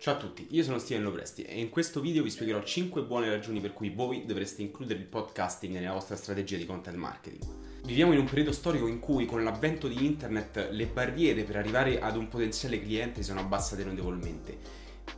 [0.00, 3.28] Ciao a tutti, io sono Steven Lopresti e in questo video vi spiegherò 5 buone
[3.28, 7.42] ragioni per cui voi dovreste includere il podcasting nella vostra strategia di content marketing.
[7.84, 12.00] Viviamo in un periodo storico in cui con l'avvento di internet le barriere per arrivare
[12.00, 14.56] ad un potenziale cliente sono abbassate notevolmente,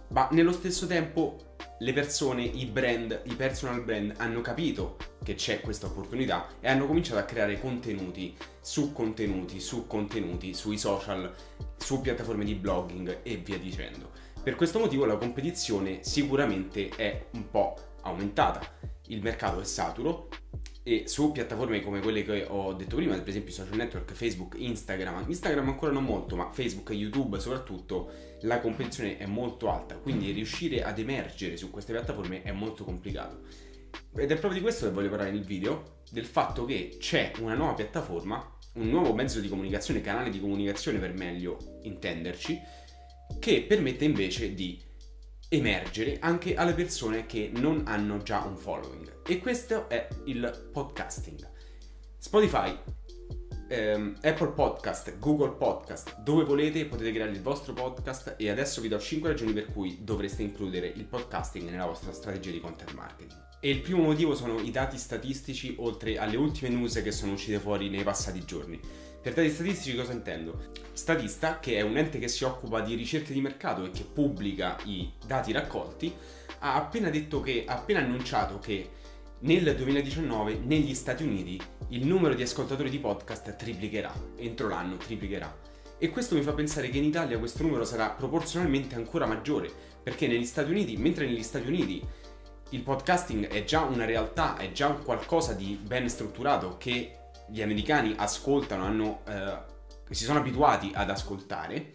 [0.08, 5.60] ma nello stesso tempo le persone, i brand, i personal brand hanno capito che c'è
[5.60, 11.32] questa opportunità e hanno cominciato a creare contenuti su contenuti, su contenuti, sui social,
[11.76, 14.30] su piattaforme di blogging e via dicendo.
[14.42, 18.60] Per questo motivo la competizione sicuramente è un po' aumentata.
[19.06, 20.30] Il mercato è saturo
[20.82, 25.26] e su piattaforme come quelle che ho detto prima, per esempio social network, Facebook, Instagram,
[25.28, 28.10] Instagram ancora non molto, ma Facebook e YouTube soprattutto,
[28.40, 33.42] la competizione è molto alta, quindi riuscire ad emergere su queste piattaforme è molto complicato.
[34.16, 37.54] Ed è proprio di questo che voglio parlare nel video, del fatto che c'è una
[37.54, 42.80] nuova piattaforma, un nuovo mezzo di comunicazione, canale di comunicazione per meglio intenderci,
[43.38, 44.80] che permette invece di
[45.48, 49.22] emergere anche alle persone che non hanno già un following.
[49.26, 51.50] E questo è il podcasting.
[52.16, 52.78] Spotify,
[53.68, 58.88] ehm, Apple Podcast, Google Podcast, dove volete potete creare il vostro podcast e adesso vi
[58.88, 63.50] do 5 ragioni per cui dovreste includere il podcasting nella vostra strategia di content marketing.
[63.60, 67.58] E il primo motivo sono i dati statistici oltre alle ultime news che sono uscite
[67.58, 68.80] fuori nei passati giorni.
[69.22, 70.70] Per dati statistici cosa intendo?
[70.92, 74.76] Statista, che è un ente che si occupa di ricerche di mercato e che pubblica
[74.86, 76.12] i dati raccolti,
[76.58, 78.90] ha appena detto che, ha appena annunciato che
[79.42, 85.56] nel 2019 negli Stati Uniti il numero di ascoltatori di podcast triplicherà, entro l'anno triplicherà.
[85.98, 89.70] E questo mi fa pensare che in Italia questo numero sarà proporzionalmente ancora maggiore,
[90.02, 92.04] perché negli Stati Uniti, mentre negli Stati Uniti
[92.70, 97.18] il podcasting è già una realtà, è già qualcosa di ben strutturato che
[97.52, 101.92] gli americani ascoltano, hanno, eh, si sono abituati ad ascoltare,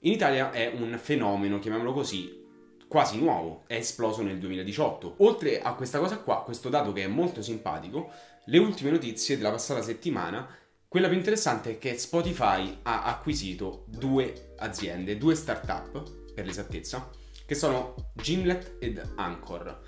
[0.00, 2.44] in Italia è un fenomeno, chiamiamolo così,
[2.88, 5.16] quasi nuovo, è esploso nel 2018.
[5.18, 8.10] Oltre a questa cosa qua, questo dato che è molto simpatico,
[8.46, 10.48] le ultime notizie della passata settimana,
[10.88, 17.10] quella più interessante è che Spotify ha acquisito due aziende, due start-up per l'esattezza,
[17.44, 19.82] che sono Gimlet ed Anchor.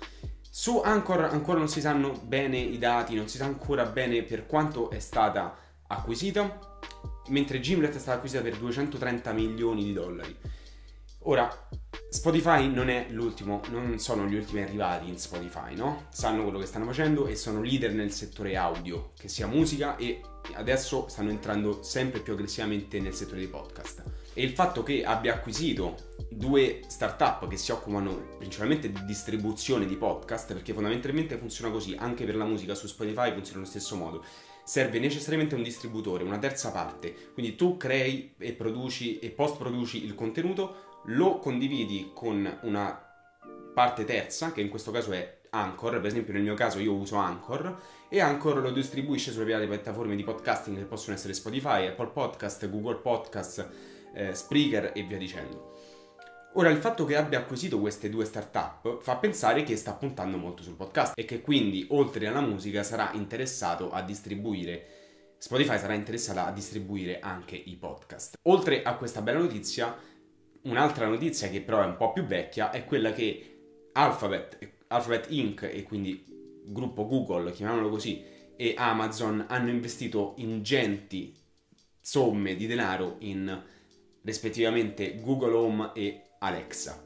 [0.61, 4.45] Su Anchor ancora non si sanno bene i dati, non si sa ancora bene per
[4.45, 5.55] quanto è stata
[5.87, 6.81] acquisita,
[7.29, 10.35] mentre Gimlet è stata acquisita per 230 milioni di dollari.
[11.19, 11.49] Ora,
[12.09, 16.07] Spotify non è l'ultimo, non sono gli ultimi arrivati in Spotify, no?
[16.09, 20.19] Sanno quello che stanno facendo e sono leader nel settore audio, che sia musica e
[20.55, 24.03] adesso stanno entrando sempre più aggressivamente nel settore dei podcast.
[24.33, 25.95] E il fatto che abbia acquisito
[26.29, 32.25] due startup che si occupano principalmente di distribuzione di podcast, perché fondamentalmente funziona così, anche
[32.25, 34.23] per la musica su Spotify funziona allo stesso modo.
[34.63, 40.05] Serve necessariamente un distributore, una terza parte, quindi tu crei e produci e post produci
[40.05, 43.03] il contenuto, lo condividi con una
[43.73, 47.15] parte terza, che in questo caso è Anchor, per esempio nel mio caso io uso
[47.15, 52.69] Anchor e Anchor lo distribuisce sulle piattaforme di podcasting che possono essere Spotify, Apple Podcast,
[52.69, 53.67] Google Podcast,
[54.13, 55.73] eh, Spreaker e via dicendo.
[56.53, 60.63] Ora, il fatto che abbia acquisito queste due startup fa pensare che sta puntando molto
[60.63, 64.97] sul podcast e che quindi, oltre alla musica, sarà interessato a distribuire.
[65.37, 68.39] Spotify sarà interessata a distribuire anche i podcast.
[68.43, 69.95] Oltre a questa bella notizia,
[70.63, 75.61] un'altra notizia che però è un po' più vecchia è quella che Alphabet, Alphabet Inc.
[75.61, 76.25] e quindi
[76.65, 78.23] gruppo Google, chiamiamolo così,
[78.55, 81.33] e Amazon hanno investito ingenti
[82.01, 83.63] somme di denaro in
[84.23, 87.03] rispettivamente Google Home e Alexa.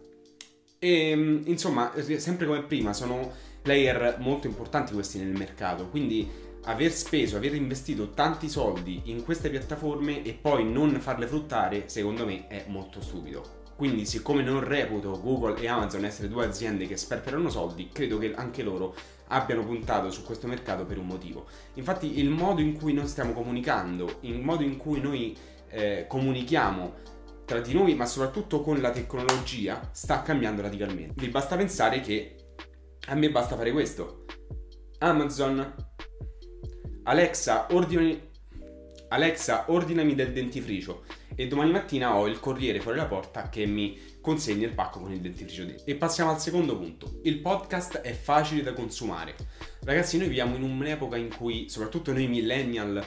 [0.80, 3.32] E mm, insomma, sempre come prima, sono
[3.62, 6.30] player molto importanti questi nel mercato, quindi
[6.66, 12.26] aver speso, aver investito tanti soldi in queste piattaforme e poi non farle fruttare, secondo
[12.26, 13.62] me è molto stupido.
[13.76, 18.34] Quindi, siccome non reputo Google e Amazon essere due aziende che sperperano soldi, credo che
[18.34, 18.96] anche loro
[19.28, 21.48] abbiano puntato su questo mercato per un motivo.
[21.74, 25.36] Infatti, il modo in cui noi stiamo comunicando, il modo in cui noi
[25.74, 27.02] eh, comunichiamo
[27.46, 31.14] tra di noi, ma soprattutto con la tecnologia, sta cambiando radicalmente.
[31.18, 32.36] Vi basta pensare che
[33.08, 34.26] a me basta fare questo.
[35.00, 35.76] Amazon,
[37.04, 38.30] Alexa, ordinami,
[39.10, 41.04] Alexa, ordinami del dentifricio.
[41.36, 45.12] E domani mattina ho il corriere fuori la porta che mi consegna il pacco con
[45.12, 45.86] il dentifricio dentro.
[45.86, 47.20] E passiamo al secondo punto.
[47.24, 49.36] Il podcast è facile da consumare.
[49.84, 53.06] Ragazzi, noi viviamo in un'epoca in cui, soprattutto noi millennial,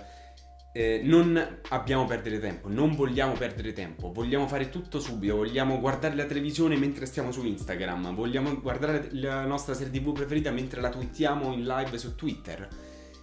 [0.77, 6.15] eh, non abbiamo perdere tempo, non vogliamo perdere tempo, vogliamo fare tutto subito, vogliamo guardare
[6.15, 10.91] la televisione mentre stiamo su Instagram, vogliamo guardare la nostra serie TV preferita mentre la
[10.91, 12.69] twittiamo in live su Twitter.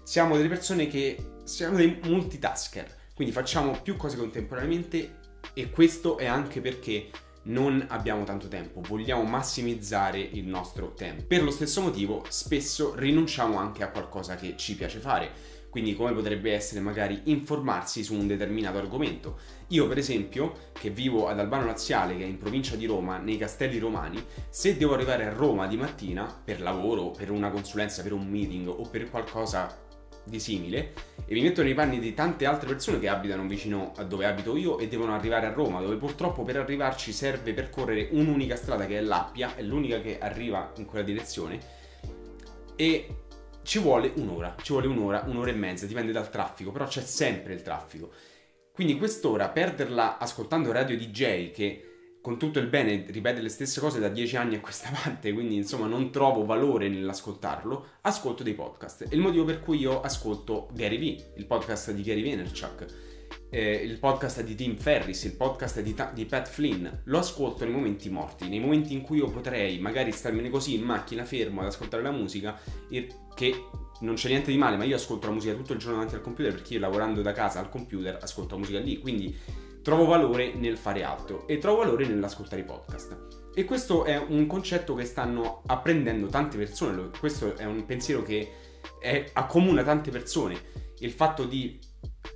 [0.02, 5.20] Siamo delle persone che siamo dei multitasker, quindi facciamo più cose contemporaneamente
[5.54, 7.12] e questo è anche perché
[7.44, 11.26] non abbiamo tanto tempo, vogliamo massimizzare il nostro tempo.
[11.28, 15.53] Per lo stesso motivo spesso rinunciamo anche a qualcosa che ci piace fare.
[15.74, 19.40] Quindi come potrebbe essere magari informarsi su un determinato argomento.
[19.70, 23.38] Io per esempio, che vivo ad Albano Laziale, che è in provincia di Roma, nei
[23.38, 28.14] Castelli Romani, se devo arrivare a Roma di mattina per lavoro, per una consulenza, per
[28.14, 29.76] un meeting o per qualcosa
[30.24, 30.94] di simile
[31.26, 34.56] e mi metto nei panni di tante altre persone che abitano vicino a dove abito
[34.56, 39.00] io e devono arrivare a Roma, dove purtroppo per arrivarci serve percorrere un'unica strada che
[39.00, 41.82] è l'Appia, è l'unica che arriva in quella direzione
[42.76, 43.23] e
[43.64, 47.54] ci vuole un'ora, ci vuole un'ora, un'ora e mezza, dipende dal traffico, però c'è sempre
[47.54, 48.12] il traffico.
[48.72, 51.88] Quindi quest'ora perderla ascoltando Radio DJ che
[52.24, 55.56] con tutto il bene ripete le stesse cose da dieci anni a questa parte, quindi
[55.56, 59.10] insomma non trovo valore nell'ascoltarlo, ascolto dei podcast.
[59.10, 62.86] È il motivo per cui io ascolto Gary Vee, il podcast di Gary Vaynerchuk,
[63.50, 66.88] eh, il podcast di Tim Ferris, il podcast di, ta- di, Pat Flynn.
[67.06, 70.84] Lo ascolto nei momenti morti, nei momenti in cui io potrei magari starmene così in
[70.84, 72.60] macchina fermo ad ascoltare la musica,
[73.36, 73.66] che
[74.00, 76.22] non c'è niente di male, ma io ascolto la musica tutto il giorno davanti al
[76.22, 79.38] computer perché io lavorando da casa al computer ascolto la musica lì, quindi
[79.84, 83.52] trovo valore nel fare altro e trovo valore nell'ascoltare i podcast.
[83.54, 88.52] E questo è un concetto che stanno apprendendo tante persone, questo è un pensiero che
[89.00, 90.58] è, accomuna tante persone,
[91.00, 91.80] il fatto di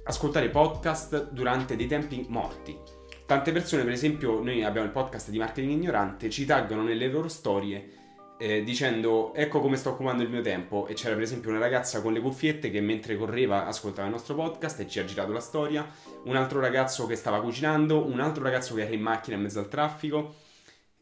[0.08, 2.78] ascoltare podcast durante dei tempi morti.
[3.26, 7.28] Tante persone, per esempio, noi abbiamo il podcast di marketing ignorante, ci taggano nelle loro
[7.28, 7.92] storie
[8.38, 10.88] eh, dicendo ecco come sto occupando il mio tempo.
[10.88, 14.36] E c'era per esempio una ragazza con le cuffiette che mentre correva ascoltava il nostro
[14.36, 15.86] podcast e ci ha girato la storia,
[16.24, 19.60] un altro ragazzo che stava cucinando, un altro ragazzo che era in macchina in mezzo
[19.60, 20.36] al traffico.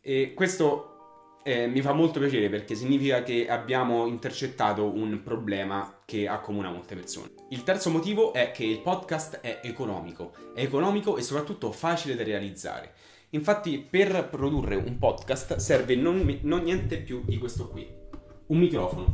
[0.02, 0.95] E questo
[1.48, 6.96] eh, mi fa molto piacere perché significa che abbiamo intercettato un problema che accomuna molte
[6.96, 7.30] persone.
[7.50, 12.24] Il terzo motivo è che il podcast è economico, è economico e soprattutto facile da
[12.24, 12.94] realizzare.
[13.30, 17.88] Infatti per produrre un podcast serve non, non niente più di questo qui,
[18.48, 19.14] un microfono.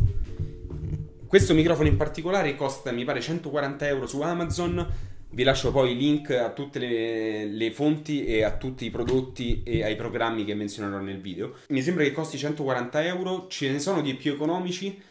[1.28, 4.88] Questo microfono in particolare costa mi pare 140 euro su Amazon,
[5.32, 9.64] vi lascio poi i link a tutte le, le, fonti e a tutti i prodotti
[9.64, 11.56] e ai programmi che menzionerò nel video.
[11.70, 15.02] Mi sembra che costi 140 euro, ce ne sono di più economici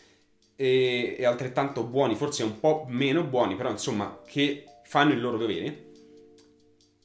[0.57, 5.39] e, e altrettanto buoni, forse un po' meno buoni, però insomma che fanno il loro
[5.39, 5.89] dovere.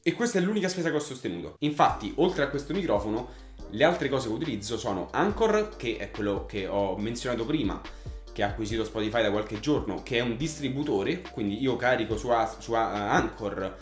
[0.02, 1.56] E questa è l'unica spesa che ho sostenuto.
[1.60, 6.46] Infatti, oltre a questo microfono, le altre cose che utilizzo sono Anchor, che è quello
[6.46, 7.80] che ho menzionato prima,
[8.36, 12.28] che ha acquisito Spotify da qualche giorno, che è un distributore, quindi io carico su,
[12.58, 13.74] su Anchor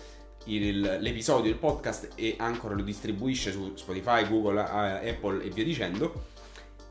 [0.45, 6.27] il, l'episodio del podcast e Anchor lo distribuisce su Spotify, Google, Apple e via dicendo.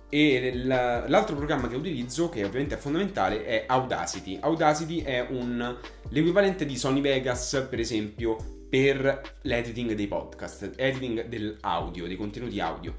[0.09, 4.39] E l'altro programma che utilizzo, che ovviamente è fondamentale, è Audacity.
[4.41, 5.77] Audacity è un,
[6.09, 12.93] l'equivalente di Sony Vegas, per esempio, per l'editing dei podcast, editing dell'audio, dei contenuti audio.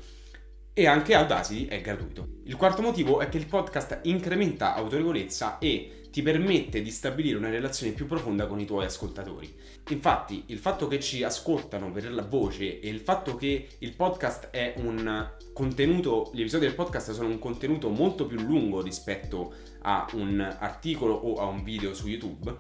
[0.76, 2.40] E anche Audacity è gratuito.
[2.46, 7.48] Il quarto motivo è che il podcast incrementa autorevolezza e ti permette di stabilire una
[7.48, 9.54] relazione più profonda con i tuoi ascoltatori.
[9.90, 14.48] Infatti, il fatto che ci ascoltano per la voce e il fatto che il podcast
[14.50, 20.08] è un contenuto, gli episodi del podcast sono un contenuto molto più lungo rispetto a
[20.14, 22.52] un articolo o a un video su YouTube,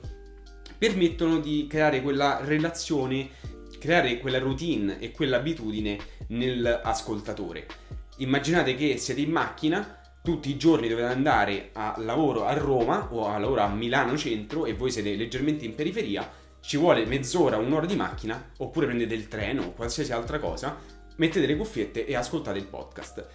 [0.78, 3.30] permettono di creare quella relazione,
[3.80, 7.66] creare quella routine e quell'abitudine nell'ascoltatore.
[8.18, 13.26] Immaginate che siete in macchina, tutti i giorni dovete andare a lavoro a Roma o
[13.26, 16.30] a lavoro a Milano centro e voi siete leggermente in periferia,
[16.60, 20.78] ci vuole mezz'ora, un'ora di macchina, oppure prendete il treno o qualsiasi altra cosa,
[21.16, 23.26] mettete le cuffiette e ascoltate il podcast.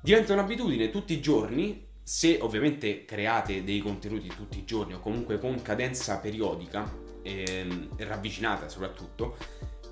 [0.00, 5.38] Diventa un'abitudine tutti i giorni se ovviamente create dei contenuti tutti i giorni o comunque
[5.38, 6.90] con cadenza periodica
[7.22, 9.36] ehm, ravvicinata soprattutto,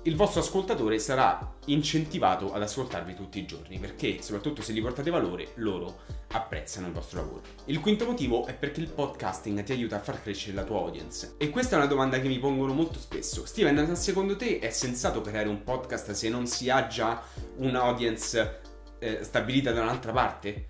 [0.03, 5.11] il vostro ascoltatore sarà incentivato ad ascoltarvi tutti i giorni perché soprattutto se gli portate
[5.11, 5.99] valore loro
[6.31, 7.41] apprezzano il vostro lavoro.
[7.65, 11.35] Il quinto motivo è perché il podcasting ti aiuta a far crescere la tua audience.
[11.37, 13.45] E questa è una domanda che mi pongono molto spesso.
[13.45, 17.21] Steven, secondo te è sensato creare un podcast se non si ha già
[17.57, 18.61] un'audience
[18.97, 20.69] eh, stabilita da un'altra parte?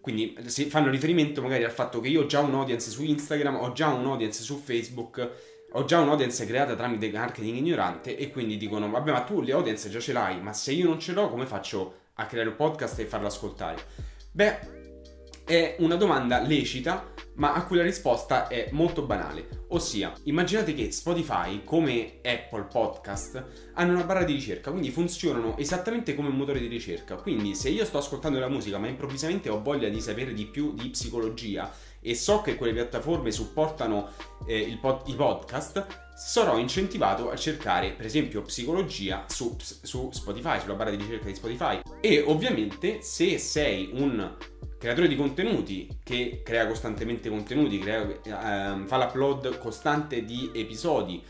[0.00, 3.72] Quindi si fanno riferimento magari al fatto che io ho già un'audience su Instagram, ho
[3.72, 9.10] già un'audience su Facebook, ho già un'audience creata tramite marketing ignorante e quindi dicono vabbè
[9.10, 12.02] ma tu le audience già ce l'hai, ma se io non ce l'ho come faccio
[12.14, 13.82] a creare un podcast e farlo ascoltare?
[14.30, 14.82] Beh,
[15.44, 19.62] è una domanda lecita ma a cui la risposta è molto banale.
[19.68, 26.14] Ossia, immaginate che Spotify, come Apple Podcast, hanno una barra di ricerca, quindi funzionano esattamente
[26.14, 27.16] come un motore di ricerca.
[27.16, 30.74] Quindi se io sto ascoltando la musica, ma improvvisamente ho voglia di sapere di più
[30.74, 31.68] di psicologia
[32.06, 34.10] e so che quelle piattaforme supportano
[34.46, 40.74] eh, pod- i podcast, sarò incentivato a cercare per esempio psicologia su, su Spotify, sulla
[40.74, 41.80] barra di ricerca di Spotify.
[42.00, 44.36] E ovviamente se sei un
[44.78, 51.22] creatore di contenuti che crea costantemente contenuti, crea, ehm, fa l'upload costante di episodi,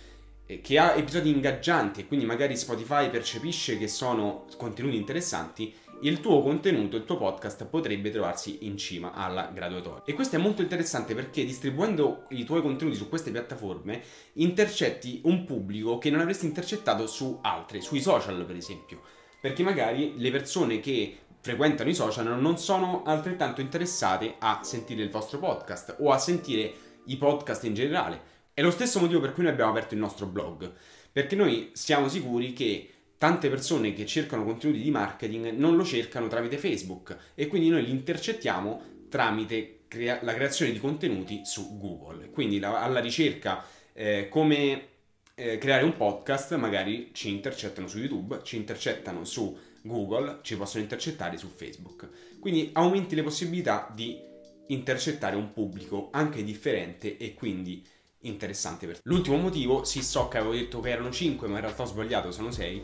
[0.46, 5.72] eh, che ha episodi ingaggianti e quindi magari Spotify percepisce che sono contenuti interessanti,
[6.04, 10.02] il tuo contenuto, il tuo podcast potrebbe trovarsi in cima alla graduatoria.
[10.04, 14.02] E questo è molto interessante perché distribuendo i tuoi contenuti su queste piattaforme
[14.34, 19.00] intercetti un pubblico che non avresti intercettato su altre, sui social per esempio.
[19.40, 25.10] Perché magari le persone che frequentano i social non sono altrettanto interessate a sentire il
[25.10, 26.72] vostro podcast o a sentire
[27.06, 28.32] i podcast in generale.
[28.52, 30.70] È lo stesso motivo per cui noi abbiamo aperto il nostro blog,
[31.10, 32.93] perché noi siamo sicuri che
[33.24, 37.82] tante persone che cercano contenuti di marketing non lo cercano tramite Facebook e quindi noi
[37.82, 42.28] li intercettiamo tramite crea- la creazione di contenuti su Google.
[42.28, 43.64] Quindi la- alla ricerca
[43.94, 44.88] eh, come
[45.36, 50.82] eh, creare un podcast, magari ci intercettano su YouTube, ci intercettano su Google, ci possono
[50.82, 52.06] intercettare su Facebook.
[52.38, 54.20] Quindi aumenti le possibilità di
[54.66, 57.82] intercettare un pubblico anche differente e quindi
[58.24, 59.02] interessante per te.
[59.04, 62.30] L'ultimo motivo, sì so che avevo detto che erano 5 ma in realtà ho sbagliato,
[62.30, 62.82] sono 6,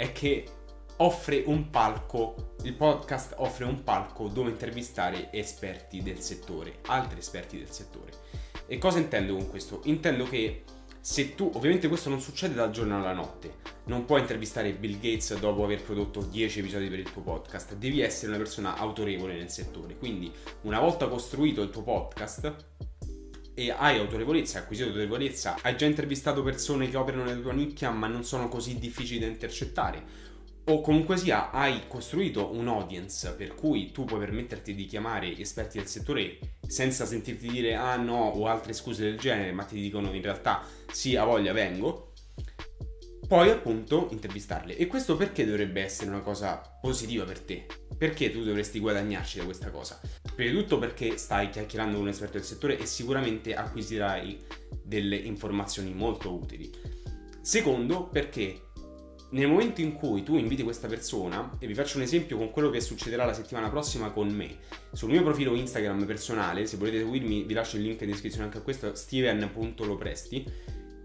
[0.00, 0.46] è che
[0.96, 7.58] offre un palco, il podcast offre un palco dove intervistare esperti del settore, altri esperti
[7.58, 8.12] del settore.
[8.66, 9.82] E cosa intendo con questo?
[9.84, 10.64] Intendo che
[11.00, 15.38] se tu, ovviamente questo non succede dal giorno alla notte, non puoi intervistare Bill Gates
[15.38, 19.50] dopo aver prodotto 10 episodi per il tuo podcast, devi essere una persona autorevole nel
[19.50, 22.54] settore, quindi una volta costruito il tuo podcast
[23.54, 27.90] e hai autorevolezza, hai acquisito autorevolezza, hai già intervistato persone che operano nella tua nicchia
[27.90, 30.28] ma non sono così difficili da intercettare,
[30.64, 35.78] o comunque sia hai costruito un audience per cui tu puoi permetterti di chiamare esperti
[35.78, 40.12] del settore senza sentirti dire ah no o altre scuse del genere, ma ti dicono
[40.12, 42.12] in realtà sì, a voglia vengo,
[43.26, 44.76] poi appunto intervistarle.
[44.76, 47.66] E questo perché dovrebbe essere una cosa positiva per te?
[48.00, 50.00] Perché tu dovresti guadagnarci da questa cosa?
[50.34, 54.38] Prima di tutto perché stai chiacchierando con un esperto del settore e sicuramente acquisirai
[54.82, 56.72] delle informazioni molto utili.
[57.42, 58.68] Secondo, perché
[59.32, 62.70] nel momento in cui tu inviti questa persona, e vi faccio un esempio con quello
[62.70, 64.60] che succederà la settimana prossima con me,
[64.92, 68.56] sul mio profilo Instagram personale, se volete seguirmi vi lascio il link in descrizione anche
[68.56, 70.50] a questo, steven.lopresti,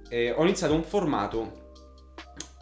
[0.08, 1.74] eh, ho iniziato un formato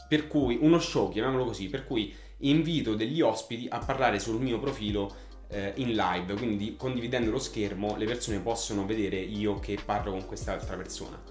[0.07, 2.13] per cui, uno show, chiamiamolo così, per cui
[2.43, 7.95] invito degli ospiti a parlare sul mio profilo eh, in live, quindi condividendo lo schermo
[7.97, 11.21] le persone possono vedere io che parlo con quest'altra persona.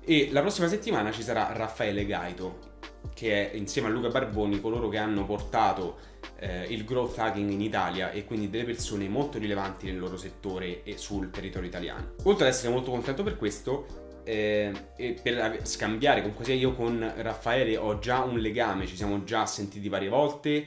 [0.00, 2.76] E la prossima settimana ci sarà Raffaele Gaito,
[3.14, 5.98] che è insieme a Luca Barboni coloro che hanno portato
[6.38, 10.82] eh, il growth hacking in Italia e quindi delle persone molto rilevanti nel loro settore
[10.82, 12.12] e sul territorio italiano.
[12.24, 17.14] Oltre ad essere molto contento per questo, eh, e per scambiare comunque sia io con
[17.16, 20.66] Raffaele ho già un legame, ci siamo già sentiti varie volte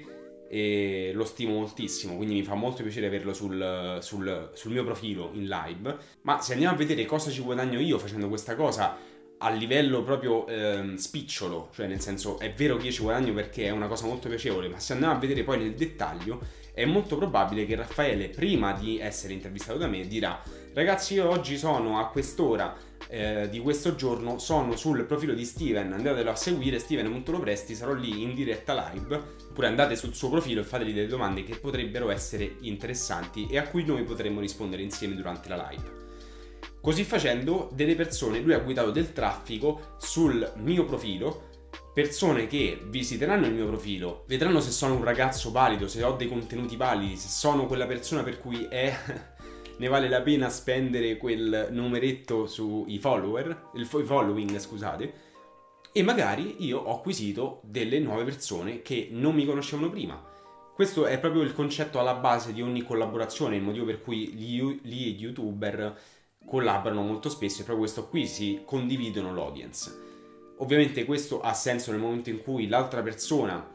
[0.49, 5.29] e lo stimo moltissimo, quindi mi fa molto piacere averlo sul, sul, sul mio profilo
[5.33, 5.95] in live.
[6.23, 8.97] Ma se andiamo a vedere cosa ci guadagno io facendo questa cosa,
[9.37, 13.65] a livello proprio ehm, spicciolo, cioè nel senso è vero che io ci guadagno perché
[13.65, 16.41] è una cosa molto piacevole, ma se andiamo a vedere poi nel dettaglio
[16.73, 20.41] è molto probabile che Raffaele prima di essere intervistato da me dirà
[20.73, 25.91] ragazzi io oggi sono a quest'ora eh, di questo giorno, sono sul profilo di Steven,
[25.91, 30.63] andatelo a seguire, steven.lopresti, sarò lì in diretta live, oppure andate sul suo profilo e
[30.63, 35.49] fategli delle domande che potrebbero essere interessanti e a cui noi potremmo rispondere insieme durante
[35.49, 35.99] la live.
[36.79, 41.49] Così facendo, delle persone, lui ha guidato del traffico sul mio profilo,
[41.93, 46.29] persone che visiteranno il mio profilo, vedranno se sono un ragazzo valido, se ho dei
[46.29, 48.95] contenuti validi, se sono quella persona per cui è
[49.81, 55.13] ne vale la pena spendere quel numeretto sui follower, il following, scusate,
[55.91, 60.23] e magari io ho acquisito delle nuove persone che non mi conoscevano prima.
[60.75, 64.61] Questo è proprio il concetto alla base di ogni collaborazione, il motivo per cui gli,
[64.83, 65.99] gli youtuber
[66.45, 69.91] collaborano molto spesso e proprio questo qui si condividono l'audience.
[70.57, 73.67] Ovviamente questo ha senso nel momento in cui l'altra persona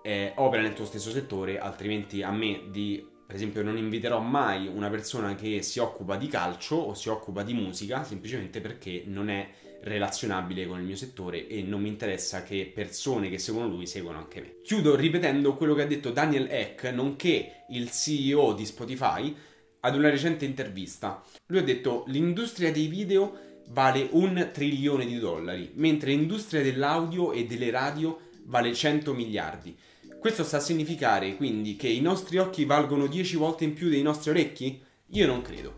[0.00, 4.66] eh, opera nel tuo stesso settore, altrimenti a me di, per esempio, non inviterò mai
[4.66, 9.30] una persona che si occupa di calcio o si occupa di musica, semplicemente perché non
[9.30, 9.48] è
[9.82, 14.18] relazionabile con il mio settore e non mi interessa che persone che seguono lui seguano
[14.18, 14.54] anche me.
[14.64, 19.32] Chiudo ripetendo quello che ha detto Daniel Eck, nonché il CEO di Spotify,
[19.78, 21.22] ad una recente intervista.
[21.46, 27.46] Lui ha detto l'industria dei video vale un trilione di dollari, mentre l'industria dell'audio e
[27.46, 29.76] delle radio vale 100 miliardi.
[30.20, 34.02] Questo sta a significare quindi che i nostri occhi valgono 10 volte in più dei
[34.02, 34.84] nostri orecchi?
[35.12, 35.72] Io non credo.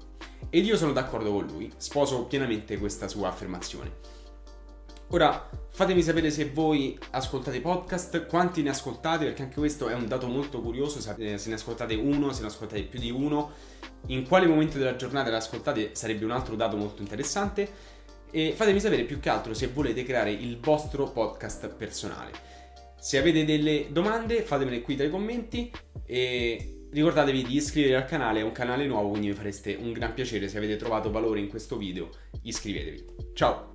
[0.50, 3.98] Ed io sono d'accordo con lui, sposo pienamente questa sua affermazione.
[5.10, 10.08] Ora, fatemi sapere se voi ascoltate podcast, quanti ne ascoltate, perché anche questo è un
[10.08, 13.52] dato molto curioso, se ne ascoltate uno, se ne ascoltate più di uno,
[14.06, 18.00] in quale momento della giornata le ascoltate sarebbe un altro dato molto interessante.
[18.32, 22.60] E fatemi sapere più che altro se volete creare il vostro podcast personale.
[23.02, 25.72] Se avete delle domande fatemele qui dai commenti
[26.06, 30.14] e ricordatevi di iscrivervi al canale, è un canale nuovo quindi mi fareste un gran
[30.14, 32.10] piacere se avete trovato valore in questo video,
[32.42, 33.04] iscrivetevi.
[33.34, 33.71] Ciao!